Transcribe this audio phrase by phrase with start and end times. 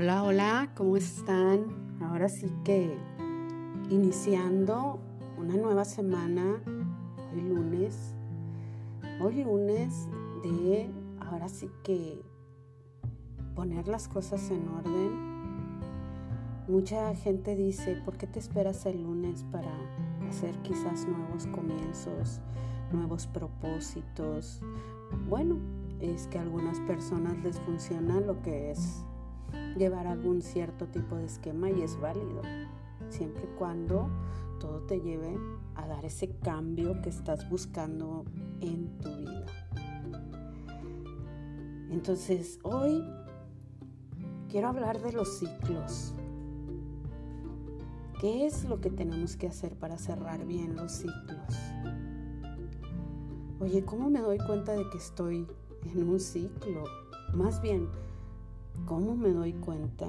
[0.00, 1.98] Hola, hola, ¿cómo están?
[2.00, 2.96] Ahora sí que
[3.90, 5.00] iniciando
[5.36, 6.62] una nueva semana,
[7.34, 8.14] hoy lunes,
[9.20, 10.06] hoy lunes
[10.44, 10.88] de
[11.18, 12.22] ahora sí que
[13.56, 15.80] poner las cosas en orden.
[16.68, 19.72] Mucha gente dice, ¿por qué te esperas el lunes para
[20.28, 22.40] hacer quizás nuevos comienzos,
[22.92, 24.60] nuevos propósitos?
[25.28, 25.56] Bueno,
[25.98, 29.02] es que a algunas personas les funciona lo que es
[29.76, 32.42] llevar algún cierto tipo de esquema y es válido,
[33.08, 34.08] siempre y cuando
[34.58, 35.38] todo te lleve
[35.74, 38.24] a dar ese cambio que estás buscando
[38.60, 39.46] en tu vida.
[41.90, 43.02] Entonces, hoy
[44.48, 46.14] quiero hablar de los ciclos.
[48.20, 51.54] ¿Qué es lo que tenemos que hacer para cerrar bien los ciclos?
[53.60, 55.46] Oye, ¿cómo me doy cuenta de que estoy
[55.84, 56.84] en un ciclo?
[57.32, 57.88] Más bien,
[58.88, 60.06] ¿Cómo me doy cuenta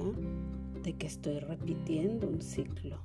[0.82, 2.96] de que estoy repitiendo un ciclo?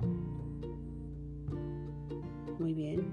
[2.60, 3.04] Muy bien.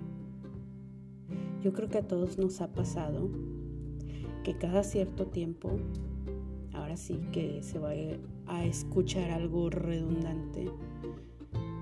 [1.61, 3.29] Yo creo que a todos nos ha pasado
[4.45, 5.73] que cada cierto tiempo,
[6.73, 7.95] ahora sí que se va
[8.47, 10.71] a escuchar algo redundante,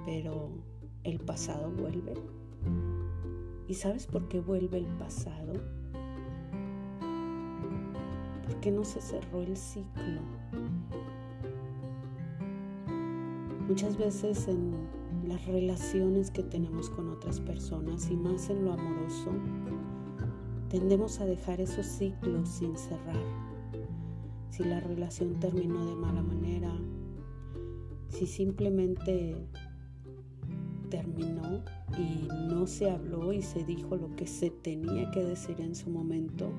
[0.06, 0.48] pero
[1.04, 2.14] el pasado vuelve.
[3.68, 5.52] ¿Y sabes por qué vuelve el pasado?
[8.50, 10.20] Porque no se cerró el ciclo.
[13.68, 14.72] Muchas veces en
[15.28, 19.30] las relaciones que tenemos con otras personas y más en lo amoroso,
[20.68, 23.22] tendemos a dejar esos ciclos sin cerrar.
[24.50, 26.72] Si la relación terminó de mala manera,
[28.08, 29.36] si simplemente
[30.90, 31.62] terminó
[31.96, 35.90] y no se habló y se dijo lo que se tenía que decir en su
[35.90, 36.50] momento,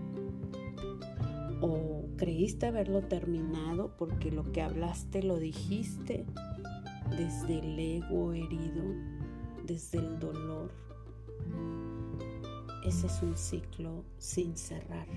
[2.22, 6.23] creíste haberlo terminado porque lo que hablaste lo dijiste
[7.17, 8.83] desde el ego herido,
[9.65, 10.71] desde el dolor.
[12.86, 15.08] Ese es un ciclo sin cerrar.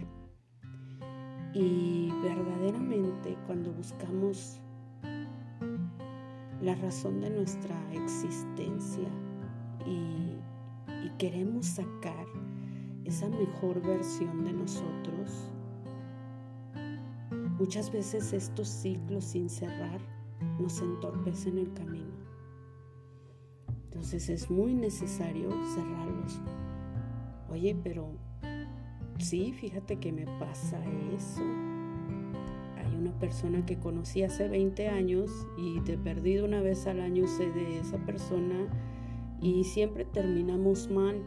[1.53, 4.59] Y verdaderamente cuando buscamos
[6.63, 9.11] la razón de nuestra existencia
[9.85, 10.39] y,
[11.05, 12.25] y queremos sacar
[13.05, 15.54] esa mejor versión de nosotros,
[17.59, 20.01] muchas veces estos ciclos sin cerrar
[20.59, 22.15] nos entorpecen el camino.
[23.85, 26.41] Entonces es muy necesario cerrarlos.
[27.49, 28.09] Oye, pero
[29.19, 30.83] sí, fíjate que me pasa
[31.17, 31.43] eso.
[32.77, 37.27] Hay una persona que conocí hace 20 años y de perdido una vez al año
[37.29, 38.67] sé de esa persona
[39.41, 41.23] y siempre terminamos mal.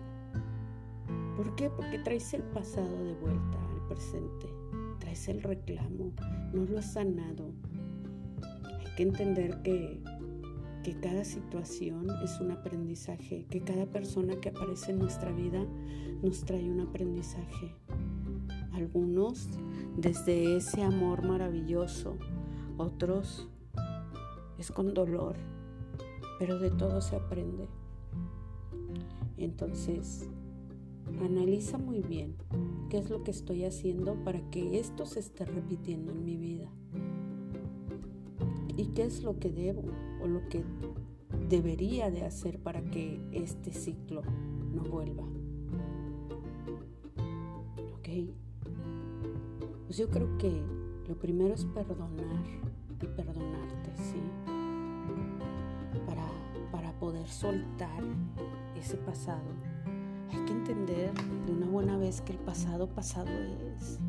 [1.37, 1.69] ¿Por qué?
[1.69, 4.47] Porque traes el pasado de vuelta al presente,
[5.17, 6.13] traes el reclamo,
[6.53, 7.51] no lo has sanado,
[8.95, 10.01] que entender que,
[10.83, 15.65] que cada situación es un aprendizaje, que cada persona que aparece en nuestra vida
[16.21, 17.75] nos trae un aprendizaje.
[18.73, 19.49] Algunos
[19.97, 22.17] desde ese amor maravilloso,
[22.77, 23.49] otros
[24.57, 25.35] es con dolor,
[26.39, 27.67] pero de todo se aprende.
[29.37, 30.27] Entonces,
[31.25, 32.35] analiza muy bien
[32.89, 36.69] qué es lo que estoy haciendo para que esto se esté repitiendo en mi vida
[38.75, 39.83] y qué es lo que debo
[40.21, 40.63] o lo que
[41.49, 44.21] debería de hacer para que este ciclo
[44.73, 45.23] no vuelva.
[47.97, 48.09] ¿Ok?
[49.85, 50.61] Pues yo creo que
[51.07, 52.45] lo primero es perdonar
[53.01, 54.21] y perdonarte, ¿sí?
[56.05, 56.27] Para,
[56.71, 58.03] para poder soltar
[58.75, 59.66] ese pasado.
[60.31, 61.13] Hay que entender
[61.45, 63.29] de una buena vez que el pasado pasado
[63.77, 63.99] es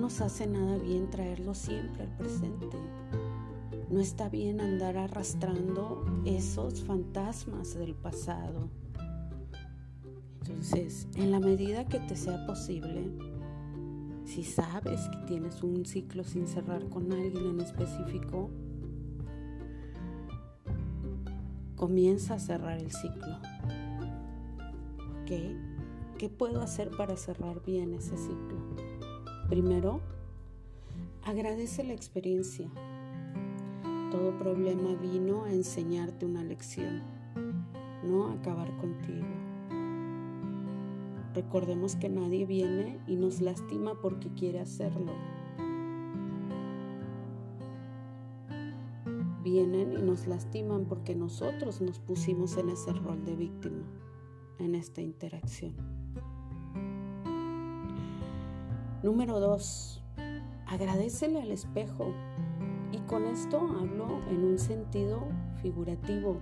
[0.00, 2.76] nos hace nada bien traerlo siempre al presente.
[3.90, 8.70] No está bien andar arrastrando esos fantasmas del pasado.
[10.40, 13.10] Entonces, en la medida que te sea posible,
[14.24, 18.50] si sabes que tienes un ciclo sin cerrar con alguien en específico,
[21.80, 23.38] comienza a cerrar el ciclo.
[25.22, 25.30] ¿Ok?
[26.18, 28.76] ¿Qué puedo hacer para cerrar bien ese ciclo?
[29.48, 30.02] Primero,
[31.24, 32.68] agradece la experiencia.
[34.10, 37.00] Todo problema vino a enseñarte una lección,
[38.04, 39.26] no a acabar contigo.
[41.34, 45.12] Recordemos que nadie viene y nos lastima porque quiere hacerlo.
[49.52, 53.82] Vienen y nos lastiman porque nosotros nos pusimos en ese rol de víctima
[54.60, 55.74] en esta interacción.
[59.02, 60.04] Número dos,
[60.68, 62.14] agradecele al espejo.
[62.92, 65.26] Y con esto hablo en un sentido
[65.62, 66.36] figurativo.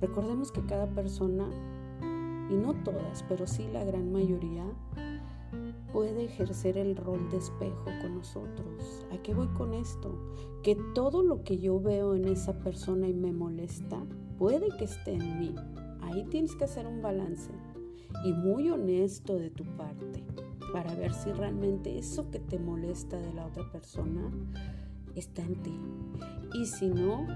[0.00, 1.48] Recordemos que cada persona,
[2.48, 4.64] y no todas, pero sí la gran mayoría,
[5.92, 8.63] puede ejercer el rol de espejo con nosotros.
[9.14, 10.18] ¿A qué voy con esto?
[10.64, 14.04] Que todo lo que yo veo en esa persona y me molesta,
[14.38, 15.54] puede que esté en mí.
[16.00, 17.52] Ahí tienes que hacer un balance
[18.24, 20.24] y muy honesto de tu parte
[20.72, 24.32] para ver si realmente eso que te molesta de la otra persona
[25.14, 25.80] está en ti.
[26.52, 27.28] Y si no,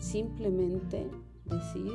[0.00, 1.08] simplemente
[1.44, 1.92] decir,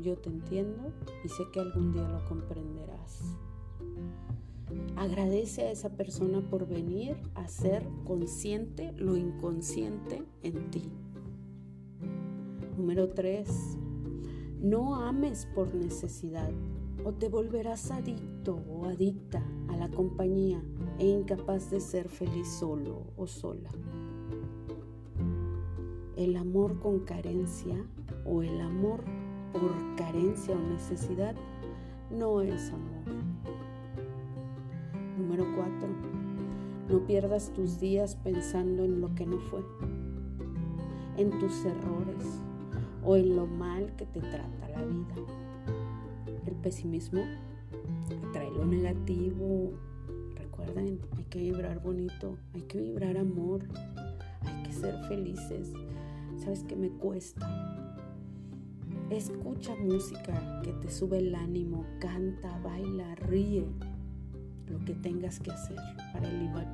[0.00, 0.90] yo te entiendo
[1.22, 3.36] y sé que algún día lo comprenderás.
[4.96, 10.90] Agradece a esa persona por venir a ser consciente lo inconsciente en ti.
[12.76, 13.48] Número 3.
[14.60, 16.50] No ames por necesidad
[17.04, 20.62] o te volverás adicto o adicta a la compañía
[20.98, 23.70] e incapaz de ser feliz solo o sola.
[26.16, 27.76] El amor con carencia
[28.24, 29.04] o el amor
[29.52, 31.36] por carencia o necesidad
[32.10, 32.95] no es amor.
[35.36, 35.88] Número 4.
[36.88, 39.60] No pierdas tus días pensando en lo que no fue,
[41.18, 42.40] en tus errores
[43.04, 45.14] o en lo mal que te trata la vida.
[46.46, 47.22] El pesimismo
[48.28, 49.72] atrae lo negativo.
[50.36, 53.64] Recuerden, hay que vibrar bonito, hay que vibrar amor,
[54.40, 55.74] hay que ser felices.
[56.38, 57.46] ¿Sabes qué me cuesta?
[59.10, 63.66] Escucha música que te sube el ánimo, canta, baila, ríe
[64.68, 65.78] lo que tengas que hacer
[66.12, 66.66] para elevar,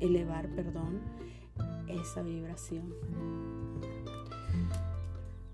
[0.00, 1.00] elevar perdón,
[1.88, 2.94] esa vibración.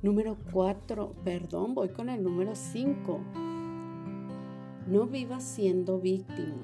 [0.02, 3.20] Número 4, perdón, voy con el número 5.
[4.88, 6.62] No vivas siendo víctima.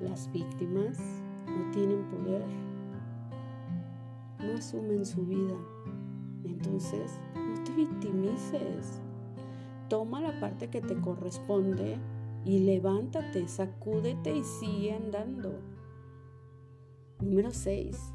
[0.00, 0.98] Las víctimas
[1.46, 2.44] no tienen poder,
[4.40, 5.56] no asumen su vida.
[6.44, 9.00] Entonces, no te victimices.
[9.88, 11.98] Toma la parte que te corresponde
[12.44, 15.60] y levántate, sacúdete y sigue andando.
[17.20, 18.14] Número 6.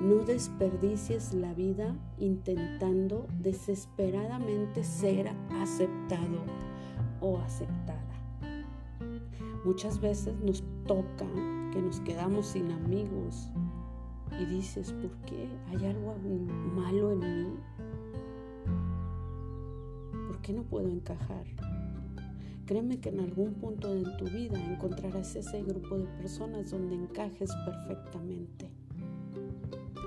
[0.00, 5.28] No desperdicies la vida intentando desesperadamente ser
[5.60, 6.44] aceptado
[7.20, 8.00] o aceptada.
[9.64, 11.26] Muchas veces nos toca
[11.72, 13.50] que nos quedamos sin amigos
[14.40, 15.48] y dices, ¿por qué?
[15.68, 16.16] ¿Hay algo
[16.74, 17.56] malo en mí?
[20.28, 21.44] ¿Por qué no puedo encajar?
[22.70, 27.50] Créeme que en algún punto de tu vida encontrarás ese grupo de personas donde encajes
[27.64, 28.70] perfectamente,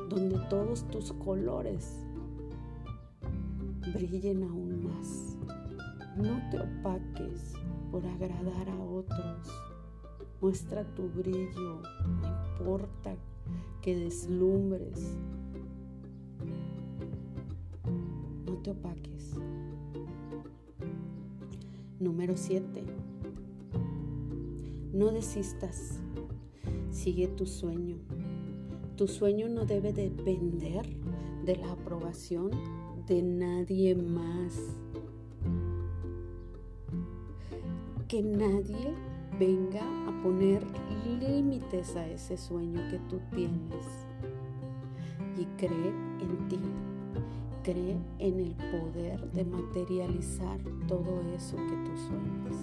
[0.08, 2.06] donde todos tus colores
[3.94, 5.38] brillen aún más.
[6.16, 7.52] No te opaques
[7.92, 9.50] por agradar a otros.
[10.40, 11.82] Muestra tu brillo,
[12.22, 13.14] no importa
[13.82, 15.18] que deslumbres.
[18.46, 19.36] No te opaques.
[22.04, 22.84] Número 7.
[24.92, 26.02] No desistas.
[26.92, 27.96] Sigue tu sueño.
[28.98, 30.86] Tu sueño no debe depender
[31.46, 32.52] de la aprobación
[33.08, 34.54] de nadie más.
[38.10, 38.94] Que nadie
[39.40, 40.62] venga a poner
[41.22, 43.86] límites a ese sueño que tú tienes.
[45.38, 46.60] Y cree en ti.
[47.64, 52.58] Cree en el poder de materializar todo eso que tú sueñas.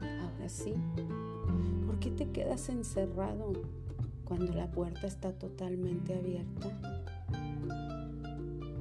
[0.00, 0.72] Ahora sí,
[1.84, 3.52] ¿por qué te quedas encerrado
[4.24, 6.70] cuando la puerta está totalmente abierta?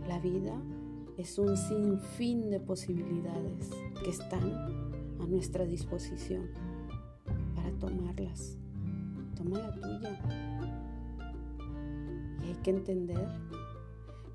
[0.08, 0.58] La vida
[1.18, 3.70] es un sinfín de posibilidades
[4.02, 4.50] que están
[5.20, 6.48] a nuestra disposición
[7.54, 8.58] para tomarlas.
[9.36, 10.83] Toma la tuya
[12.64, 13.28] que entender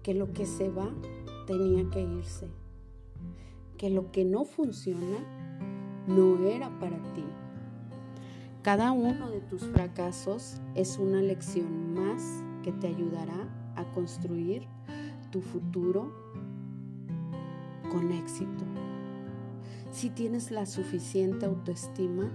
[0.03, 0.91] que lo que se va
[1.47, 2.49] tenía que irse,
[3.77, 5.19] que lo que no funciona
[6.07, 7.25] no era para ti.
[8.63, 14.67] Cada uno de tus fracasos es una lección más que te ayudará a construir
[15.31, 16.13] tu futuro
[17.91, 18.65] con éxito.
[19.91, 22.31] Si tienes la suficiente autoestima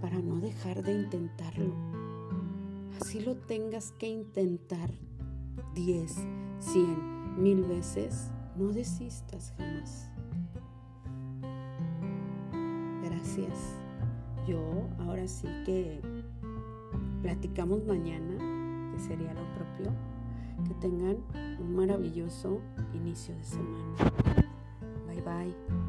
[0.00, 1.74] para no dejar de intentarlo,
[3.00, 4.90] así lo tengas que intentar
[5.74, 6.14] 10,
[6.60, 10.08] 100, mil veces, no desistas jamás.
[13.02, 13.76] Gracias.
[14.46, 14.60] Yo
[15.00, 16.00] ahora sí que
[17.22, 19.92] platicamos mañana, que sería lo propio.
[20.68, 21.16] Que tengan
[21.58, 22.60] un maravilloso
[22.94, 24.12] inicio de semana.
[25.08, 25.83] Bye bye.